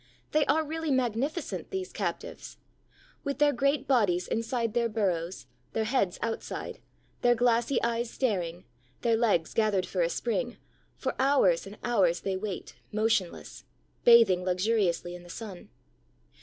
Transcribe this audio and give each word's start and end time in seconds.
They 0.31 0.47
are 0.47 0.65
really 0.65 0.89
magnificent, 0.89 1.69
these 1.69 1.93
captives. 1.93 2.57
With 3.23 3.37
their 3.37 3.53
great 3.53 3.87
bodies 3.87 4.27
inside 4.27 4.73
their 4.73 4.89
burrows, 4.89 5.45
their 5.73 5.83
heads 5.83 6.17
outside, 6.23 6.79
their 7.21 7.35
glassy 7.35 7.79
eyes 7.83 8.09
staring, 8.09 8.65
their 9.01 9.15
legs 9.15 9.53
gathered 9.53 9.85
for 9.85 10.01
a 10.01 10.09
spring, 10.09 10.57
for 10.97 11.13
hours 11.19 11.67
and 11.67 11.77
hours 11.83 12.21
they 12.21 12.35
wait, 12.35 12.77
motionless, 12.91 13.63
bathing 14.03 14.43
luxuriously 14.43 15.13
in 15.13 15.21
the 15.21 15.29
sun. 15.29 15.69